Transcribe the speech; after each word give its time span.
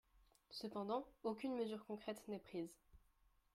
Cependant, 0.49 1.05
aucune 1.21 1.53
mesure 1.53 1.85
concrète 1.85 2.27
n’est 2.27 2.39
prise. 2.39 2.73